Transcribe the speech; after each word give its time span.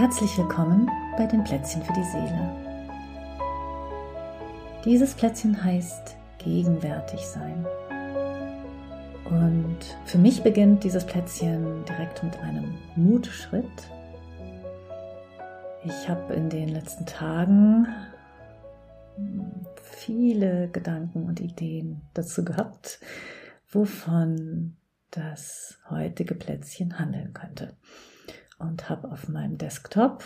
Herzlich 0.00 0.38
willkommen 0.38 0.90
bei 1.18 1.26
den 1.26 1.44
Plätzchen 1.44 1.82
für 1.82 1.92
die 1.92 2.04
Seele. 2.04 2.56
Dieses 4.82 5.12
Plätzchen 5.12 5.62
heißt 5.62 6.16
gegenwärtig 6.38 7.20
sein. 7.20 7.66
Und 9.26 9.76
für 10.06 10.16
mich 10.16 10.42
beginnt 10.42 10.84
dieses 10.84 11.04
Plätzchen 11.04 11.84
direkt 11.84 12.22
mit 12.22 12.34
einem 12.38 12.78
Mutschritt. 12.96 13.90
Ich 15.84 16.08
habe 16.08 16.32
in 16.32 16.48
den 16.48 16.70
letzten 16.70 17.04
Tagen 17.04 17.86
viele 19.82 20.70
Gedanken 20.70 21.24
und 21.24 21.40
Ideen 21.40 22.00
dazu 22.14 22.42
gehabt, 22.42 23.00
wovon 23.68 24.78
das 25.10 25.78
heutige 25.90 26.34
Plätzchen 26.34 26.98
handeln 26.98 27.34
könnte. 27.34 27.76
Und 28.60 28.90
habe 28.90 29.10
auf 29.10 29.28
meinem 29.28 29.56
Desktop 29.56 30.22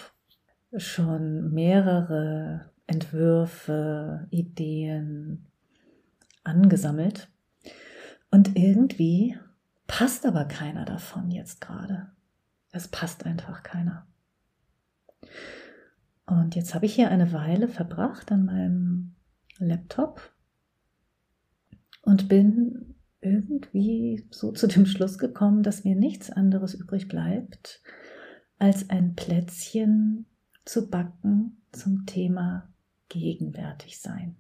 schon 0.77 1.53
mehrere 1.53 2.73
Entwürfe, 2.87 4.27
Ideen 4.31 5.47
angesammelt. 6.43 7.29
Und 8.33 8.57
irgendwie 8.59 9.39
passt 9.87 10.27
aber 10.27 10.47
keiner 10.47 10.85
davon 10.85 11.31
jetzt 11.31 11.61
gerade. 11.61 12.09
Es 12.73 12.89
passt 12.89 13.25
einfach 13.25 13.63
keiner. 13.63 14.05
Und 16.27 16.57
jetzt 16.57 16.75
habe 16.75 16.87
ich 16.87 16.95
hier 16.95 17.11
eine 17.11 17.33
Weile 17.33 17.69
verbracht 17.69 18.33
an 18.33 18.47
meinem 18.47 19.15
Laptop 19.59 20.33
und 22.03 22.29
bin 22.29 22.97
irgendwie 23.21 24.27
so 24.31 24.51
zu 24.51 24.67
dem 24.67 24.87
Schluss 24.87 25.19
gekommen, 25.19 25.63
dass 25.63 25.85
mir 25.85 25.95
nichts 25.95 26.31
anderes 26.31 26.75
übrig 26.75 27.09
bleibt, 27.09 27.81
als 28.59 28.91
ein 28.91 29.15
Plätzchen 29.15 30.27
zu 30.65 30.89
backen 30.89 31.63
zum 31.73 32.07
Thema 32.07 32.69
gegenwärtig 33.09 33.99
sein. 34.01 34.37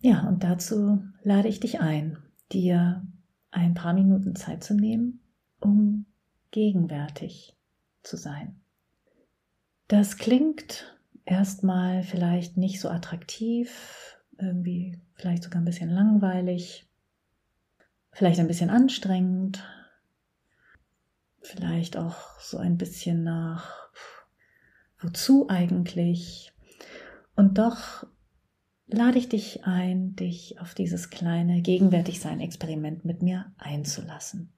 Ja, 0.00 0.28
und 0.28 0.44
dazu 0.44 1.02
lade 1.22 1.48
ich 1.48 1.60
dich 1.60 1.80
ein, 1.80 2.18
dir 2.52 3.06
ein 3.50 3.74
paar 3.74 3.92
Minuten 3.92 4.36
Zeit 4.36 4.62
zu 4.62 4.74
nehmen, 4.74 5.20
um 5.60 6.06
gegenwärtig 6.50 7.56
zu 8.02 8.16
sein. 8.16 8.60
Das 9.88 10.16
klingt 10.16 10.96
erstmal 11.24 12.02
vielleicht 12.02 12.56
nicht 12.56 12.80
so 12.80 12.88
attraktiv, 12.88 14.18
irgendwie 14.38 15.00
vielleicht 15.14 15.42
sogar 15.42 15.60
ein 15.60 15.66
bisschen 15.66 15.90
langweilig, 15.90 16.88
vielleicht 18.12 18.40
ein 18.40 18.48
bisschen 18.48 18.70
anstrengend, 18.70 19.64
vielleicht 21.46 21.96
auch 21.96 22.38
so 22.40 22.58
ein 22.58 22.76
bisschen 22.76 23.22
nach 23.22 23.90
wozu 24.98 25.48
eigentlich? 25.48 26.52
Und 27.34 27.58
doch 27.58 28.06
lade 28.86 29.18
ich 29.18 29.28
dich 29.28 29.64
ein, 29.64 30.14
dich 30.16 30.60
auf 30.60 30.74
dieses 30.74 31.10
kleine 31.10 31.60
Gegenwärtigsein-Experiment 31.60 33.04
mit 33.04 33.22
mir 33.22 33.52
einzulassen. 33.58 34.52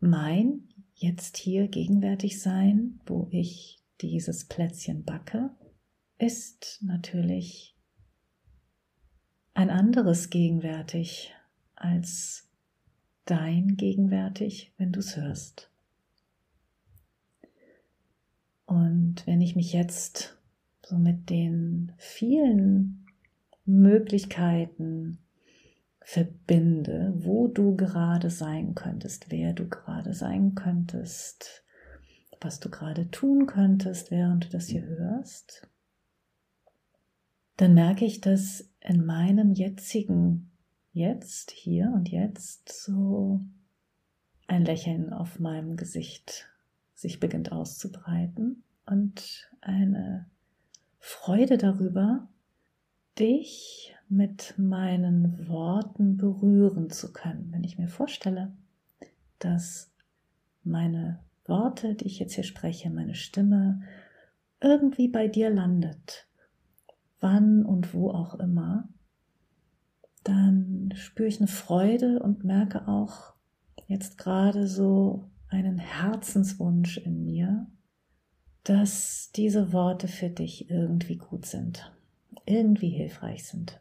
Mein 0.00 0.68
jetzt 0.94 1.36
hier 1.36 1.68
gegenwärtig 1.68 2.40
sein, 2.40 3.00
wo 3.06 3.28
ich 3.30 3.82
dieses 4.00 4.46
Plätzchen 4.46 5.04
backe, 5.04 5.50
ist 6.18 6.78
natürlich 6.82 7.76
ein 9.54 9.70
anderes 9.70 10.30
gegenwärtig 10.30 11.34
als 11.74 12.47
dein 13.30 13.76
gegenwärtig, 13.76 14.72
wenn 14.78 14.92
du 14.92 15.00
es 15.00 15.16
hörst. 15.16 15.70
Und 18.66 19.26
wenn 19.26 19.40
ich 19.40 19.56
mich 19.56 19.72
jetzt 19.72 20.36
so 20.84 20.96
mit 20.96 21.30
den 21.30 21.92
vielen 21.96 23.06
Möglichkeiten 23.64 25.18
verbinde, 26.00 27.12
wo 27.16 27.48
du 27.48 27.76
gerade 27.76 28.30
sein 28.30 28.74
könntest, 28.74 29.30
wer 29.30 29.52
du 29.52 29.68
gerade 29.68 30.14
sein 30.14 30.54
könntest, 30.54 31.64
was 32.40 32.60
du 32.60 32.70
gerade 32.70 33.10
tun 33.10 33.46
könntest, 33.46 34.10
während 34.10 34.44
du 34.44 34.48
das 34.48 34.68
hier 34.68 34.82
hörst, 34.82 35.68
dann 37.58 37.74
merke 37.74 38.04
ich, 38.04 38.20
dass 38.20 38.70
in 38.80 39.04
meinem 39.04 39.52
jetzigen 39.52 40.47
Jetzt, 40.98 41.52
hier 41.52 41.92
und 41.94 42.08
jetzt 42.08 42.72
so 42.72 43.40
ein 44.48 44.64
Lächeln 44.64 45.12
auf 45.12 45.38
meinem 45.38 45.76
Gesicht 45.76 46.48
sich 46.92 47.20
beginnt 47.20 47.52
auszubreiten 47.52 48.64
und 48.84 49.48
eine 49.60 50.26
Freude 50.98 51.56
darüber, 51.56 52.26
dich 53.16 53.94
mit 54.08 54.54
meinen 54.58 55.46
Worten 55.46 56.16
berühren 56.16 56.90
zu 56.90 57.12
können. 57.12 57.52
Wenn 57.52 57.62
ich 57.62 57.78
mir 57.78 57.86
vorstelle, 57.86 58.50
dass 59.38 59.92
meine 60.64 61.20
Worte, 61.44 61.94
die 61.94 62.06
ich 62.06 62.18
jetzt 62.18 62.34
hier 62.34 62.42
spreche, 62.42 62.90
meine 62.90 63.14
Stimme 63.14 63.82
irgendwie 64.60 65.06
bei 65.06 65.28
dir 65.28 65.48
landet, 65.48 66.26
wann 67.20 67.64
und 67.64 67.94
wo 67.94 68.10
auch 68.10 68.34
immer, 68.34 68.88
dann 70.28 70.92
spüre 70.94 71.26
ich 71.26 71.38
eine 71.38 71.48
Freude 71.48 72.20
und 72.20 72.44
merke 72.44 72.86
auch 72.86 73.32
jetzt 73.86 74.18
gerade 74.18 74.68
so 74.68 75.30
einen 75.48 75.78
Herzenswunsch 75.78 76.98
in 76.98 77.24
mir, 77.24 77.66
dass 78.62 79.30
diese 79.34 79.72
Worte 79.72 80.06
für 80.06 80.28
dich 80.28 80.68
irgendwie 80.68 81.16
gut 81.16 81.46
sind, 81.46 81.90
irgendwie 82.44 82.90
hilfreich 82.90 83.46
sind, 83.46 83.80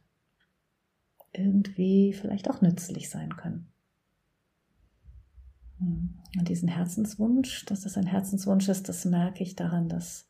irgendwie 1.34 2.14
vielleicht 2.14 2.50
auch 2.50 2.62
nützlich 2.62 3.10
sein 3.10 3.36
können. 3.36 3.68
Hm. 5.80 6.18
Und 6.38 6.48
diesen 6.48 6.70
Herzenswunsch, 6.70 7.66
dass 7.66 7.82
das 7.82 7.98
ein 7.98 8.06
Herzenswunsch 8.06 8.70
ist, 8.70 8.88
das 8.88 9.04
merke 9.04 9.44
ich 9.44 9.58
daran, 9.58 9.90
dass 9.90 10.30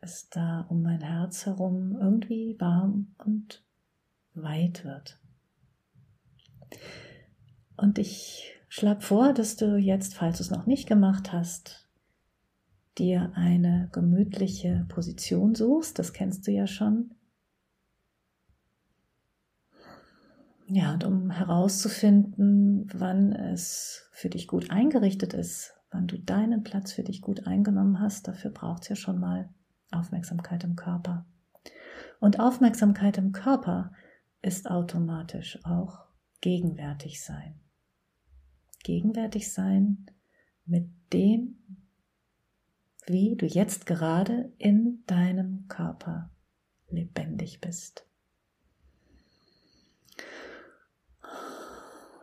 es 0.00 0.30
da 0.30 0.62
um 0.62 0.80
mein 0.80 1.02
Herz 1.02 1.44
herum 1.44 1.94
irgendwie 2.00 2.56
warm 2.58 3.14
und 3.18 3.62
weit 4.34 4.84
wird. 4.84 5.18
Und 7.76 7.98
ich 7.98 8.54
schlage 8.68 9.00
vor, 9.00 9.32
dass 9.32 9.56
du 9.56 9.76
jetzt, 9.76 10.14
falls 10.14 10.38
du 10.38 10.44
es 10.44 10.50
noch 10.50 10.66
nicht 10.66 10.86
gemacht 10.86 11.32
hast, 11.32 11.88
dir 12.98 13.32
eine 13.34 13.88
gemütliche 13.92 14.86
Position 14.88 15.54
suchst, 15.54 15.98
das 15.98 16.12
kennst 16.12 16.46
du 16.46 16.52
ja 16.52 16.66
schon. 16.66 17.14
Ja, 20.66 20.94
und 20.94 21.04
um 21.04 21.30
herauszufinden, 21.30 22.88
wann 22.94 23.32
es 23.32 24.08
für 24.12 24.30
dich 24.30 24.46
gut 24.46 24.70
eingerichtet 24.70 25.34
ist, 25.34 25.74
wann 25.90 26.06
du 26.06 26.18
deinen 26.18 26.62
Platz 26.62 26.92
für 26.92 27.02
dich 27.02 27.20
gut 27.20 27.46
eingenommen 27.46 28.00
hast, 28.00 28.28
dafür 28.28 28.50
braucht 28.50 28.82
es 28.82 28.88
ja 28.88 28.96
schon 28.96 29.18
mal 29.18 29.50
Aufmerksamkeit 29.90 30.64
im 30.64 30.76
Körper. 30.76 31.26
Und 32.20 32.40
Aufmerksamkeit 32.40 33.18
im 33.18 33.32
Körper 33.32 33.92
ist 34.42 34.68
automatisch 34.68 35.58
auch 35.64 36.06
gegenwärtig 36.40 37.22
sein. 37.24 37.60
Gegenwärtig 38.82 39.52
sein 39.52 40.06
mit 40.64 40.90
dem, 41.12 41.58
wie 43.06 43.36
du 43.36 43.46
jetzt 43.46 43.86
gerade 43.86 44.52
in 44.58 45.04
deinem 45.06 45.66
Körper 45.68 46.30
lebendig 46.88 47.60
bist. 47.60 48.06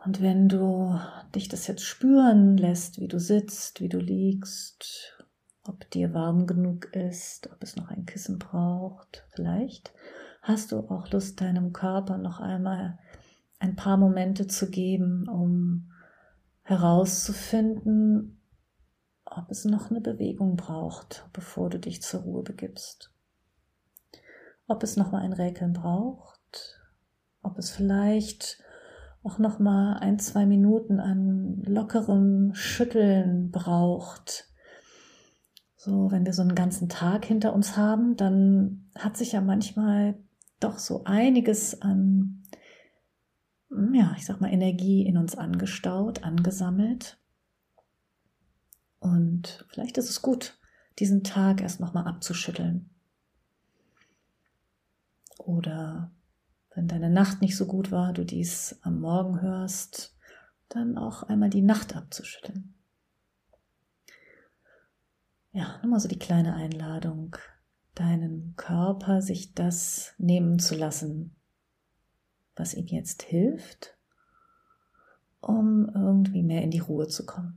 Und 0.04 0.22
wenn 0.22 0.48
du 0.48 0.98
dich 1.34 1.48
das 1.48 1.66
jetzt 1.66 1.84
spüren 1.84 2.56
lässt, 2.56 3.00
wie 3.00 3.08
du 3.08 3.18
sitzt, 3.18 3.80
wie 3.80 3.88
du 3.88 3.98
liegst, 3.98 5.24
ob 5.64 5.88
dir 5.90 6.14
warm 6.14 6.46
genug 6.46 6.94
ist, 6.94 7.50
ob 7.52 7.62
es 7.62 7.76
noch 7.76 7.88
ein 7.88 8.06
Kissen 8.06 8.38
braucht, 8.38 9.26
vielleicht 9.30 9.92
hast 10.42 10.72
du 10.72 10.78
auch 10.78 11.10
Lust, 11.10 11.40
deinem 11.40 11.72
Körper 11.72 12.18
noch 12.18 12.40
einmal 12.40 12.98
ein 13.58 13.76
paar 13.76 13.96
Momente 13.96 14.46
zu 14.46 14.70
geben, 14.70 15.28
um 15.28 15.90
herauszufinden, 16.62 18.40
ob 19.24 19.50
es 19.50 19.64
noch 19.64 19.90
eine 19.90 20.00
Bewegung 20.00 20.56
braucht, 20.56 21.28
bevor 21.32 21.70
du 21.70 21.78
dich 21.78 22.02
zur 22.02 22.20
Ruhe 22.20 22.42
begibst. 22.42 23.12
Ob 24.66 24.82
es 24.82 24.96
noch 24.96 25.12
mal 25.12 25.22
ein 25.22 25.32
Räkeln 25.32 25.72
braucht, 25.72 26.80
ob 27.42 27.58
es 27.58 27.70
vielleicht 27.70 28.62
auch 29.22 29.38
noch 29.38 29.58
mal 29.58 29.98
ein, 29.98 30.18
zwei 30.18 30.46
Minuten 30.46 31.00
an 31.00 31.62
lockerem 31.64 32.54
Schütteln 32.54 33.50
braucht. 33.50 34.48
So, 35.76 36.10
wenn 36.10 36.24
wir 36.24 36.32
so 36.32 36.42
einen 36.42 36.54
ganzen 36.54 36.88
Tag 36.88 37.24
hinter 37.24 37.52
uns 37.52 37.76
haben, 37.76 38.16
dann 38.16 38.90
hat 38.94 39.16
sich 39.16 39.32
ja 39.32 39.40
manchmal 39.40 40.14
doch 40.60 40.78
so 40.78 41.04
einiges 41.04 41.80
an, 41.82 42.42
ja, 43.92 44.14
ich 44.16 44.26
sag 44.26 44.40
mal, 44.40 44.52
Energie 44.52 45.06
in 45.06 45.16
uns 45.16 45.34
angestaut, 45.34 46.22
angesammelt. 46.22 47.18
Und 48.98 49.64
vielleicht 49.70 49.96
ist 49.98 50.10
es 50.10 50.22
gut, 50.22 50.58
diesen 50.98 51.24
Tag 51.24 51.62
erst 51.62 51.80
nochmal 51.80 52.06
abzuschütteln. 52.06 52.90
Oder 55.38 56.12
wenn 56.74 56.86
deine 56.86 57.10
Nacht 57.10 57.40
nicht 57.40 57.56
so 57.56 57.66
gut 57.66 57.90
war, 57.90 58.12
du 58.12 58.24
dies 58.24 58.78
am 58.82 59.00
Morgen 59.00 59.40
hörst, 59.40 60.14
dann 60.68 60.98
auch 60.98 61.22
einmal 61.24 61.50
die 61.50 61.62
Nacht 61.62 61.96
abzuschütteln. 61.96 62.74
Ja, 65.52 65.78
nochmal 65.78 65.98
so 65.98 66.08
die 66.08 66.18
kleine 66.18 66.54
Einladung, 66.54 67.36
deinen 67.94 68.54
Körper 68.56 69.22
sich 69.22 69.54
das 69.54 70.14
nehmen 70.18 70.58
zu 70.58 70.74
lassen, 70.74 71.34
was 72.56 72.74
ihm 72.74 72.86
jetzt 72.86 73.22
hilft, 73.22 73.96
um 75.40 75.90
irgendwie 75.94 76.42
mehr 76.42 76.62
in 76.62 76.70
die 76.70 76.78
Ruhe 76.78 77.08
zu 77.08 77.26
kommen. 77.26 77.56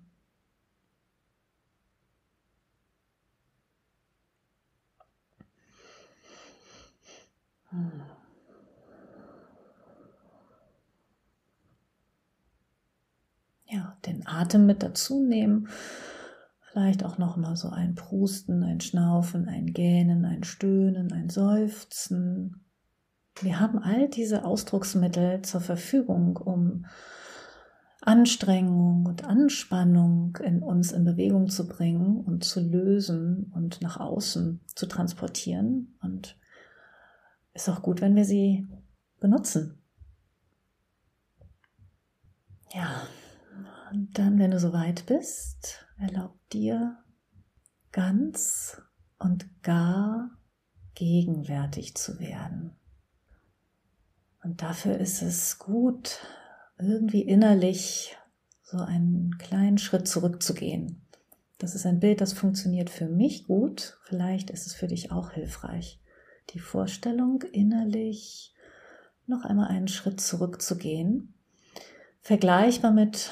Ja, 13.66 13.98
den 14.06 14.28
Atem 14.28 14.68
mit 14.68 14.84
dazu 14.84 15.24
nehmen. 15.24 15.68
Vielleicht 16.74 17.06
auch 17.06 17.20
noch 17.20 17.38
mal 17.38 17.56
so 17.56 17.70
ein 17.70 17.94
Prusten, 17.94 18.64
ein 18.64 18.82
Schnaufen, 18.82 19.48
ein 19.48 19.74
Gähnen, 19.74 20.26
ein 20.26 20.44
Stöhnen, 20.44 21.14
ein 21.14 21.30
Seufzen. 21.30 22.66
Wir 23.42 23.60
haben 23.60 23.78
all 23.78 24.10
diese 24.10 24.44
Ausdrucksmittel 24.44 25.44
zur 25.44 25.62
Verfügung, 25.62 26.36
um 26.36 26.88
Anstrengung 28.02 29.06
und 29.06 29.24
Anspannung 29.24 30.36
in 30.38 30.64
uns 30.64 30.92
in 30.92 31.06
Bewegung 31.06 31.48
zu 31.48 31.68
bringen 31.68 32.18
und 32.18 32.44
zu 32.44 32.60
lösen 32.60 33.52
und 33.54 33.84
nach 33.84 34.00
außen 34.00 34.60
zu 34.74 34.88
transportieren. 34.88 35.96
Und 36.02 36.40
ist 37.54 37.70
auch 37.70 37.84
gut, 37.84 38.02
wenn 38.02 38.16
wir 38.16 38.26
sie 38.26 38.68
benutzen. 39.20 39.78
Ja, 42.74 43.04
und 43.94 44.18
dann, 44.18 44.40
wenn 44.40 44.52
du 44.52 44.60
soweit 44.60 45.06
bist, 45.06 45.86
erlaub 46.00 46.36
dir 46.50 46.98
ganz 47.92 48.82
und 49.20 49.62
gar 49.62 50.32
gegenwärtig 50.96 51.96
zu 51.96 52.20
werden. 52.20 52.76
Und 54.44 54.64
dafür 54.64 54.98
ist 54.98 55.22
es 55.22 55.60
gut, 55.60 56.20
irgendwie 56.80 57.22
innerlich 57.22 58.18
so 58.64 58.78
einen 58.78 59.38
kleinen 59.38 59.78
Schritt 59.78 60.08
zurückzugehen. 60.08 61.06
Das 61.60 61.76
ist 61.76 61.86
ein 61.86 62.00
Bild, 62.00 62.20
das 62.20 62.34
funktioniert 62.34 62.90
für 62.90 63.08
mich 63.08 63.46
gut. 63.46 64.00
Vielleicht 64.06 64.50
ist 64.50 64.66
es 64.66 64.74
für 64.74 64.88
dich 64.88 65.12
auch 65.12 65.32
hilfreich. 65.32 66.02
Die 66.50 66.60
Vorstellung, 66.60 67.44
innerlich 67.52 68.56
noch 69.28 69.46
einmal 69.46 69.68
einen 69.68 69.88
Schritt 69.88 70.20
zurückzugehen. 70.20 71.36
Vergleichbar 72.26 72.92
mit, 72.92 73.32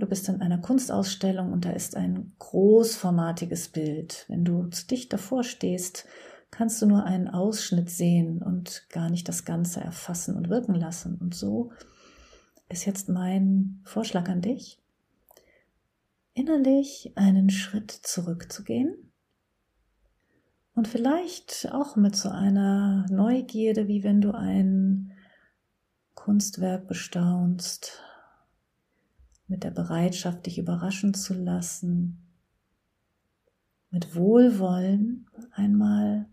du 0.00 0.06
bist 0.06 0.28
in 0.28 0.40
einer 0.40 0.58
Kunstausstellung 0.58 1.52
und 1.52 1.64
da 1.64 1.70
ist 1.70 1.96
ein 1.96 2.32
großformatiges 2.40 3.68
Bild. 3.68 4.24
Wenn 4.26 4.44
du 4.44 4.66
zu 4.66 4.84
dicht 4.88 5.12
davor 5.12 5.44
stehst, 5.44 6.06
kannst 6.50 6.82
du 6.82 6.86
nur 6.86 7.04
einen 7.04 7.28
Ausschnitt 7.28 7.88
sehen 7.88 8.42
und 8.42 8.88
gar 8.88 9.10
nicht 9.10 9.28
das 9.28 9.44
Ganze 9.44 9.80
erfassen 9.80 10.34
und 10.34 10.48
wirken 10.48 10.74
lassen. 10.74 11.18
Und 11.20 11.36
so 11.36 11.70
ist 12.68 12.84
jetzt 12.84 13.08
mein 13.08 13.80
Vorschlag 13.84 14.28
an 14.28 14.40
dich, 14.40 14.80
innerlich 16.34 17.12
einen 17.14 17.48
Schritt 17.48 17.92
zurückzugehen 17.92 19.12
und 20.74 20.88
vielleicht 20.88 21.68
auch 21.70 21.94
mit 21.94 22.16
so 22.16 22.28
einer 22.28 23.06
Neugierde, 23.08 23.86
wie 23.86 24.02
wenn 24.02 24.20
du 24.20 24.32
ein 24.32 25.12
Kunstwerk 26.16 26.88
bestaunst, 26.88 28.02
mit 29.52 29.64
der 29.64 29.70
Bereitschaft, 29.70 30.46
dich 30.46 30.56
überraschen 30.56 31.12
zu 31.12 31.34
lassen, 31.34 32.26
mit 33.90 34.16
Wohlwollen 34.16 35.28
einmal 35.52 36.26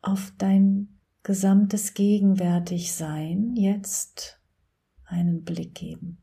auf 0.00 0.32
dein 0.38 1.00
gesamtes 1.24 1.94
Gegenwärtigsein 1.94 3.56
jetzt 3.56 4.40
einen 5.04 5.42
Blick 5.42 5.74
geben. 5.74 6.18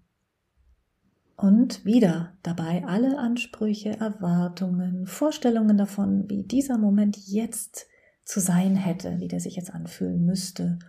Und 1.36 1.84
wieder 1.84 2.38
dabei 2.42 2.86
alle 2.86 3.19
Ansprüche, 3.19 4.00
Erwartungen, 4.00 5.06
Vorstellungen 5.06 5.78
davon, 5.78 6.30
wie 6.30 6.44
dieser 6.44 6.78
Moment 6.78 7.18
jetzt 7.18 7.88
zu 8.24 8.40
sein 8.40 8.78
hätte, 8.78 9.19
wie 9.19 9.28
der 9.28 9.42
sich 9.42 9.58
jetzt 9.58 9.74
anfühlen 9.74 10.26
müsste, 10.26 10.80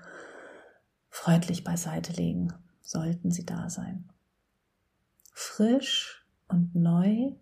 freundlich 1.09 1.65
beiseite 1.65 2.13
legen, 2.13 2.53
sollten 2.83 3.33
sie 3.33 3.45
da 3.45 3.69
sein. 3.69 4.09
Frisch 5.37 6.25
und 6.47 6.77
neu 6.77 7.33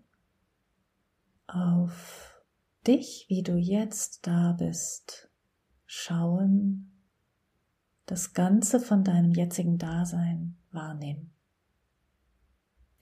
auf 1.47 2.43
dich, 2.87 3.27
wie 3.29 3.43
du 3.43 3.57
jetzt 3.57 4.27
da 4.27 4.53
bist, 4.53 5.31
schauen, 5.85 6.91
das 8.07 8.33
Ganze 8.33 8.81
von 8.81 9.05
deinem 9.05 9.33
jetzigen 9.33 9.77
Dasein 9.77 10.57
wahrnehmen. 10.71 11.35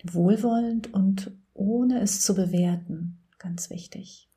Wohlwollend 0.02 0.92
und 0.92 1.38
ohne 1.54 2.00
es 2.00 2.20
zu 2.20 2.34
bewerten, 2.34 3.22
ganz 3.38 3.70
wichtig. 3.70 4.28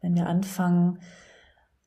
Wenn 0.00 0.16
wir 0.16 0.26
anfangen, 0.26 0.98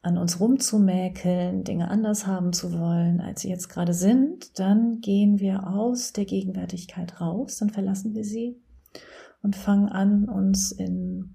an 0.06 0.20
uns 0.20 0.40
rumzumäkeln, 0.40 1.64
Dinge 1.64 1.90
anders 1.90 2.28
haben 2.28 2.54
zu 2.54 2.78
wollen, 2.78 3.22
als 3.22 3.42
sie 3.42 3.50
jetzt 3.50 3.70
gerade 3.70 3.94
sind, 3.94 4.60
dann 4.60 5.02
gehen 5.02 5.40
wir 5.40 5.68
aus 5.68 6.14
der 6.14 6.26
Gegenwärtigkeit 6.26 7.20
raus, 7.20 7.58
dann 7.58 7.72
verlassen 7.72 8.14
wir 8.14 8.24
sie 8.24 8.62
und 9.42 9.56
fangen 9.56 9.90
an, 9.90 10.30
uns 10.30 10.72
in 10.72 11.34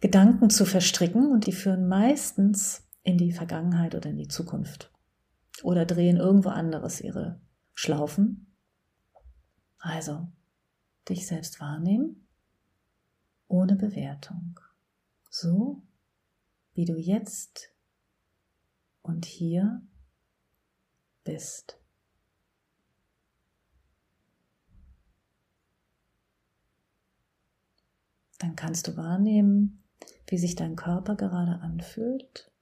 Gedanken 0.00 0.50
zu 0.50 0.66
verstricken 0.66 1.32
und 1.32 1.46
die 1.46 1.52
führen 1.52 1.88
meistens 1.88 2.86
in 3.02 3.16
die 3.16 3.32
Vergangenheit 3.32 3.94
oder 3.94 4.10
in 4.10 4.18
die 4.18 4.28
Zukunft 4.28 4.92
oder 5.62 5.86
drehen 5.86 6.18
irgendwo 6.18 6.50
anderes 6.50 7.00
ihre 7.00 7.40
Schlaufen. 7.72 8.54
Also 9.78 10.28
dich 11.08 11.26
selbst 11.26 11.58
wahrnehmen 11.58 12.26
ohne 13.48 13.76
Bewertung. 13.76 14.60
So 15.30 15.85
wie 16.76 16.84
du 16.84 16.96
jetzt 16.96 17.74
und 19.02 19.24
hier 19.24 19.82
bist. 21.24 21.80
Dann 28.38 28.54
kannst 28.54 28.86
du 28.86 28.96
wahrnehmen, 28.96 29.82
wie 30.28 30.38
sich 30.38 30.54
dein 30.54 30.76
Körper 30.76 31.16
gerade 31.16 31.60
anfühlt 31.60 32.52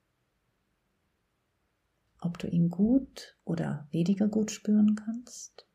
ob 2.24 2.38
du 2.38 2.48
ihn 2.48 2.70
gut 2.70 3.36
oder 3.44 3.86
weniger 3.90 4.28
gut 4.28 4.50
spüren 4.50 4.96
kannst. 4.96 5.66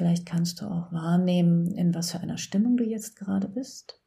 Vielleicht 0.00 0.24
kannst 0.24 0.62
du 0.62 0.64
auch 0.64 0.90
wahrnehmen, 0.92 1.74
in 1.74 1.94
was 1.94 2.12
für 2.12 2.20
einer 2.20 2.38
Stimmung 2.38 2.78
du 2.78 2.84
jetzt 2.84 3.16
gerade 3.16 3.48
bist. 3.48 4.00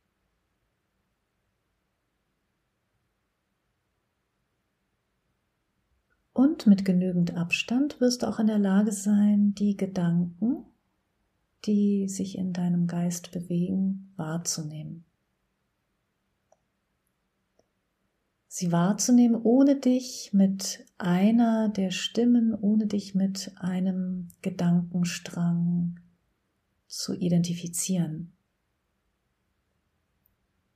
Und 6.34 6.66
mit 6.66 6.84
genügend 6.84 7.36
Abstand 7.38 8.02
wirst 8.02 8.24
du 8.24 8.28
auch 8.28 8.40
in 8.40 8.48
der 8.48 8.58
Lage 8.58 8.92
sein, 8.92 9.54
die 9.54 9.78
Gedanken, 9.78 10.66
die 11.66 12.10
sich 12.10 12.40
in 12.40 12.54
deinem 12.54 12.88
Geist 12.88 13.32
bewegen, 13.32 14.14
wahrzunehmen. 14.16 15.06
Sie 18.54 18.72
wahrzunehmen, 18.72 19.42
ohne 19.42 19.80
dich 19.80 20.30
mit 20.32 20.86
einer 21.00 21.70
der 21.70 21.90
Stimmen, 21.90 22.54
ohne 22.54 22.86
dich 22.86 23.16
mit 23.16 23.52
einem 23.56 24.28
Gedankenstrang 24.44 26.00
zu 26.86 27.16
identifizieren. 27.16 28.32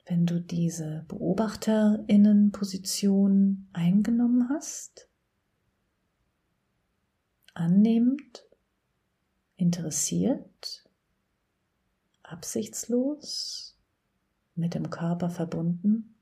Wenn 0.08 0.26
du 0.26 0.42
diese 0.42 1.06
Beobachterinnenposition 1.08 3.68
eingenommen 3.74 4.50
hast, 4.50 5.08
annehmend, 7.54 8.44
interessiert, 9.56 10.90
absichtslos, 12.24 13.78
mit 14.56 14.74
dem 14.74 14.90
Körper 14.90 15.30
verbunden, 15.30 16.17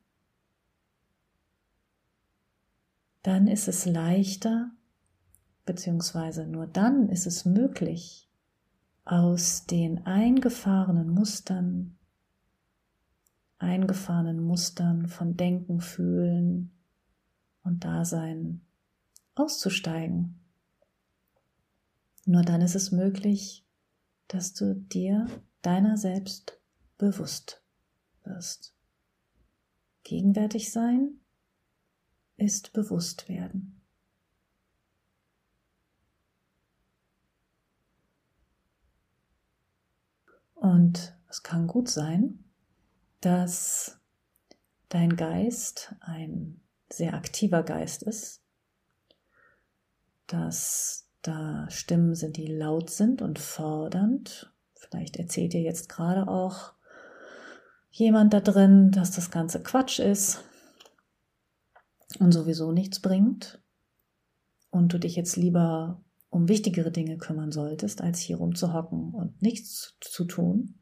dann 3.25 3.47
ist 3.47 3.67
es 3.67 3.87
leichter, 3.87 4.69
beziehungsweise 5.65 6.45
nur 6.45 6.67
dann 6.67 7.09
ist 7.09 7.25
es 7.25 7.43
möglich, 7.43 8.29
aus 9.03 9.65
den 9.65 10.05
eingefahrenen 10.05 11.09
Mustern, 11.09 11.97
eingefahrenen 13.57 14.43
Mustern 14.43 15.07
von 15.07 15.35
Denken, 15.35 15.81
Fühlen 15.81 16.71
und 17.63 17.83
Dasein 17.83 18.61
auszusteigen. 19.33 20.39
Nur 22.25 22.43
dann 22.43 22.61
ist 22.61 22.75
es 22.75 22.91
möglich, 22.91 23.65
dass 24.27 24.53
du 24.53 24.75
dir 24.75 25.25
deiner 25.63 25.97
selbst 25.97 26.59
bewusst 26.99 27.63
wirst. 28.23 28.75
Gegenwärtig 30.03 30.71
sein 30.71 31.21
ist 32.37 32.73
bewusst 32.73 33.29
werden. 33.29 33.81
Und 40.55 41.15
es 41.29 41.43
kann 41.43 41.67
gut 41.67 41.89
sein, 41.89 42.43
dass 43.21 43.99
dein 44.89 45.15
Geist 45.15 45.95
ein 45.99 46.61
sehr 46.89 47.13
aktiver 47.13 47.63
Geist 47.63 48.03
ist, 48.03 48.41
dass 50.27 51.07
da 51.21 51.69
Stimmen 51.69 52.15
sind, 52.15 52.37
die 52.37 52.47
laut 52.47 52.89
sind 52.89 53.21
und 53.21 53.39
fordernd. 53.39 54.53
Vielleicht 54.75 55.17
erzählt 55.17 55.53
dir 55.53 55.61
jetzt 55.61 55.89
gerade 55.89 56.27
auch 56.27 56.73
jemand 57.91 58.33
da 58.33 58.39
drin, 58.39 58.91
dass 58.91 59.11
das 59.11 59.31
Ganze 59.31 59.61
Quatsch 59.61 59.99
ist 59.99 60.43
und 62.19 62.31
sowieso 62.31 62.71
nichts 62.71 62.99
bringt 62.99 63.61
und 64.69 64.93
du 64.93 64.99
dich 64.99 65.15
jetzt 65.15 65.35
lieber 65.35 66.03
um 66.29 66.49
wichtigere 66.49 66.91
Dinge 66.91 67.17
kümmern 67.17 67.51
solltest, 67.51 68.01
als 68.01 68.19
hier 68.19 68.37
rumzuhocken 68.37 69.13
und 69.13 69.41
nichts 69.41 69.95
zu 70.01 70.25
tun. 70.25 70.75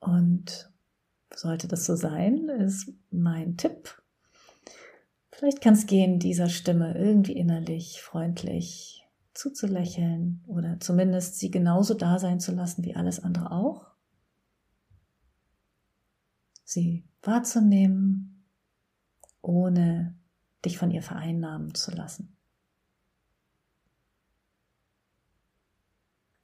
Und 0.00 0.72
sollte 1.34 1.68
das 1.68 1.84
so 1.84 1.96
sein, 1.96 2.48
ist 2.48 2.92
mein 3.10 3.56
Tipp. 3.56 4.02
Vielleicht 5.30 5.60
kann 5.60 5.74
es 5.74 5.86
gehen, 5.86 6.18
dieser 6.18 6.48
Stimme 6.48 6.96
irgendwie 6.96 7.36
innerlich 7.36 8.00
freundlich 8.00 9.06
zuzulächeln 9.34 10.42
oder 10.46 10.78
zumindest 10.80 11.38
sie 11.38 11.50
genauso 11.50 11.94
da 11.94 12.18
sein 12.18 12.40
zu 12.40 12.52
lassen 12.52 12.84
wie 12.84 12.96
alles 12.96 13.20
andere 13.20 13.50
auch. 13.50 13.86
Sie 16.64 17.04
wahrzunehmen, 17.22 18.41
ohne 19.42 20.16
dich 20.64 20.78
von 20.78 20.90
ihr 20.90 21.02
vereinnahmen 21.02 21.74
zu 21.74 21.90
lassen. 21.90 22.36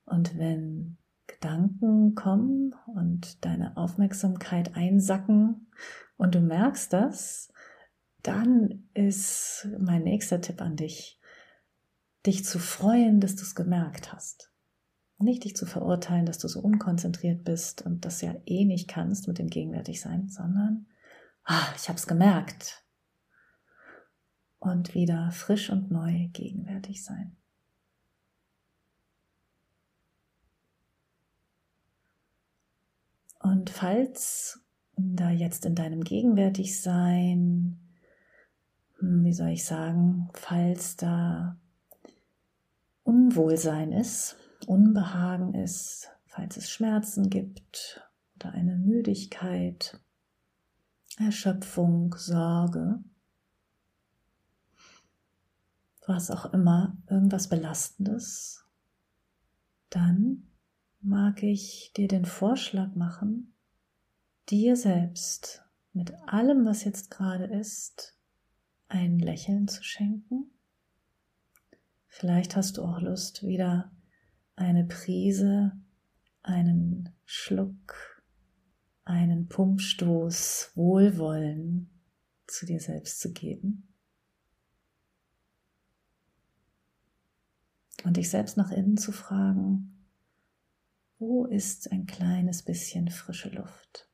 Und 0.05 0.37
wenn 0.39 0.99
Gedanken 1.27 2.15
kommen 2.15 2.75
und 2.87 3.45
deine 3.45 3.77
Aufmerksamkeit 3.77 4.75
einsacken 4.75 5.71
und 6.17 6.35
du 6.35 6.41
merkst 6.41 6.93
das, 6.93 7.53
dann 8.23 8.89
ist 8.95 9.69
mein 9.79 10.03
nächster 10.03 10.41
Tipp 10.41 10.61
an 10.61 10.77
dich, 10.77 11.21
dich 12.27 12.45
zu 12.45 12.59
freuen, 12.59 13.21
dass 13.21 13.37
du 13.37 13.43
es 13.43 13.55
gemerkt 13.55 14.13
hast. 14.13 14.51
Nicht 15.19 15.45
dich 15.45 15.57
zu 15.57 15.67
verurteilen, 15.67 16.27
dass 16.27 16.39
du 16.39 16.49
so 16.49 16.61
unkonzentriert 16.61 17.45
bist 17.45 17.83
und 17.83 18.05
das 18.05 18.21
ja 18.21 18.35
eh 18.47 18.65
nicht 18.65 18.89
kannst 18.89 19.29
mit 19.29 19.39
dem 19.39 19.49
Gegenwärtigsein, 19.49 20.29
sondern, 20.29 20.87
ah, 21.45 21.67
ich 21.77 21.89
habe 21.89 21.99
es 21.99 22.07
gemerkt. 22.07 22.85
Und 24.59 24.95
wieder 24.95 25.31
frisch 25.31 25.71
und 25.71 25.91
neu 25.91 26.29
gegenwärtig 26.33 27.05
sein. 27.05 27.37
Und 33.41 33.71
falls 33.71 34.61
da 34.97 35.31
jetzt 35.31 35.65
in 35.65 35.75
deinem 35.75 36.03
Gegenwärtigsein, 36.03 37.79
hm, 38.99 39.25
wie 39.25 39.33
soll 39.33 39.49
ich 39.49 39.65
sagen, 39.65 40.29
falls 40.35 40.97
da 40.97 41.57
Unwohlsein 43.05 43.93
ist, 43.93 44.37
Unbehagen 44.67 45.55
ist, 45.55 46.11
falls 46.27 46.57
es 46.57 46.69
Schmerzen 46.71 47.31
gibt 47.31 48.03
oder 48.37 48.53
eine 48.53 48.77
Müdigkeit, 48.77 49.99
Erschöpfung, 51.17 52.15
Sorge, 52.17 52.99
was 56.09 56.31
auch 56.31 56.53
immer, 56.53 56.97
irgendwas 57.09 57.49
Belastendes, 57.49 58.65
dann 59.91 60.49
mag 61.01 61.43
ich 61.43 61.93
dir 61.97 62.09
den 62.09 62.25
Vorschlag 62.25 62.95
machen, 62.95 63.55
dir 64.49 64.77
selbst 64.77 65.63
mit 65.93 66.15
allem, 66.27 66.65
was 66.65 66.85
jetzt 66.85 67.11
gerade 67.11 67.45
ist, 67.45 68.17
ein 68.89 69.19
Lächeln 69.19 69.69
zu 69.69 69.85
schenken. 69.85 70.51
Vielleicht 72.07 72.57
hast 72.57 72.79
du 72.79 72.85
auch 72.85 73.01
Lust, 73.01 73.47
wieder 73.47 73.93
eine 74.57 74.85
Prise, 74.85 75.73
einen 76.43 77.11
Schluck, 77.25 78.23
einen 79.05 79.49
Pumpstoß 79.49 80.73
Wohlwollen 80.75 81.91
zu 82.47 82.67
dir 82.67 82.81
selbst 82.81 83.21
zu 83.21 83.33
geben. 83.33 83.88
Und 88.05 88.17
dich 88.17 88.31
selbst 88.31 88.57
nach 88.57 88.71
innen 88.71 88.97
zu 88.97 89.13
fragen, 89.13 89.99
wo 91.19 91.47
ist 91.47 91.91
ein 91.91 92.07
kleines 92.07 92.63
bisschen 92.63 93.09
frische 93.09 93.49
Luft? 93.49 94.09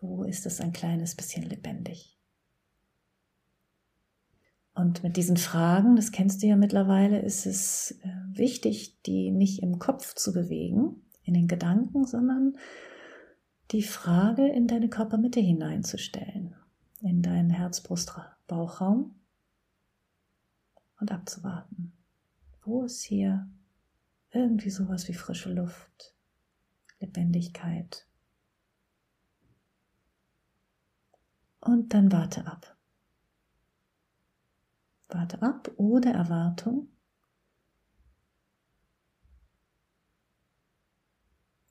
Wo 0.00 0.22
ist 0.22 0.46
es 0.46 0.60
ein 0.60 0.72
kleines 0.72 1.14
bisschen 1.14 1.42
lebendig? 1.42 2.18
Und 4.74 5.02
mit 5.02 5.16
diesen 5.16 5.36
Fragen, 5.36 5.96
das 5.96 6.12
kennst 6.12 6.42
du 6.42 6.46
ja 6.46 6.56
mittlerweile, 6.56 7.20
ist 7.20 7.46
es 7.46 7.92
äh, 8.02 8.08
wichtig, 8.32 9.00
die 9.02 9.30
nicht 9.30 9.62
im 9.62 9.78
Kopf 9.78 10.14
zu 10.14 10.32
bewegen, 10.32 11.02
in 11.22 11.34
den 11.34 11.46
Gedanken, 11.46 12.04
sondern 12.06 12.56
die 13.70 13.82
Frage 13.82 14.48
in 14.48 14.66
deine 14.66 14.88
Körpermitte 14.88 15.40
hineinzustellen, 15.40 16.54
in 17.00 17.22
deinen 17.22 17.50
Herz-Brust-Bauchraum 17.50 19.14
und 21.04 21.12
abzuwarten. 21.12 21.92
Wo 22.62 22.84
ist 22.84 23.02
hier 23.02 23.46
irgendwie 24.30 24.70
sowas 24.70 25.06
wie 25.06 25.12
frische 25.12 25.52
Luft, 25.52 26.14
Lebendigkeit. 26.98 28.06
Und 31.60 31.92
dann 31.92 32.10
warte 32.10 32.46
ab. 32.46 32.74
Warte 35.08 35.42
ab 35.42 35.70
oder 35.76 36.12
Erwartung. 36.12 36.88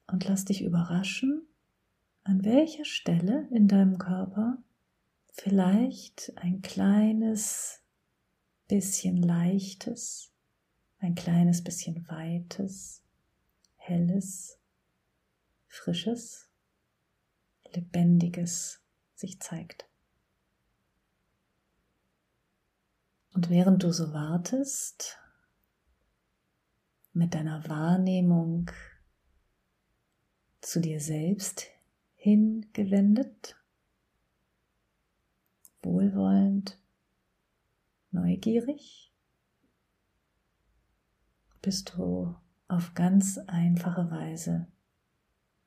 Und 0.05 0.25
lass 0.25 0.45
dich 0.45 0.63
überraschen, 0.63 1.47
an 2.23 2.45
welcher 2.45 2.85
Stelle 2.85 3.47
in 3.49 3.67
deinem 3.67 3.97
Körper 3.97 4.59
vielleicht 5.31 6.33
ein 6.35 6.61
kleines 6.61 7.82
bisschen 8.67 9.17
leichtes 9.17 10.33
ein 11.03 11.15
kleines 11.15 11.61
bisschen 11.61 12.07
weites, 12.07 13.03
helles, 13.75 14.57
frisches, 15.67 16.47
lebendiges 17.73 18.79
sich 19.15 19.39
zeigt. 19.41 19.85
Und 23.33 23.49
während 23.49 23.83
du 23.83 23.91
so 23.91 24.13
wartest, 24.13 25.17
mit 27.11 27.33
deiner 27.33 27.67
Wahrnehmung 27.67 28.71
zu 30.61 30.79
dir 30.79 31.01
selbst 31.01 31.67
hingewendet, 32.15 33.57
wohlwollend, 35.81 36.79
neugierig, 38.13 39.11
bist 41.61 41.93
du 41.95 42.35
auf 42.67 42.93
ganz 42.93 43.37
einfache 43.47 44.09
Weise 44.11 44.67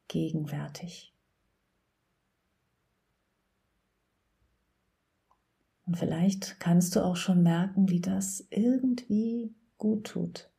gegenwärtig. 0.09 1.13
Und 5.87 5.97
vielleicht 5.97 6.59
kannst 6.59 6.97
du 6.97 7.05
auch 7.05 7.17
schon 7.17 7.43
merken, 7.43 7.89
wie 7.89 8.01
das 8.01 8.47
irgendwie 8.51 9.55
gut 9.79 10.09
tut. 10.09 10.51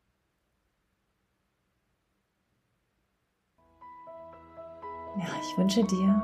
Ja, 5.18 5.26
ich 5.40 5.58
wünsche 5.58 5.84
dir 5.84 6.22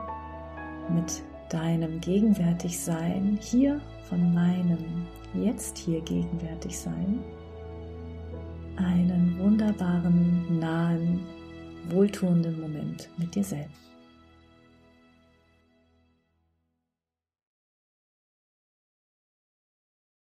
mit 0.91 1.23
deinem 1.51 2.01
Gegenwärtigsein 2.01 3.39
hier 3.43 3.81
von 4.09 4.35
meinem 4.35 4.79
jetzt 5.35 5.79
hier 5.79 6.01
gegenwärtig 6.01 6.79
sein 6.79 7.19
einen 8.77 9.39
wunderbaren, 9.39 10.59
nahen, 10.59 11.21
wohltuenden 11.91 12.61
Moment 12.61 13.09
mit 13.17 13.35
dir 13.35 13.45
selbst. 13.45 13.94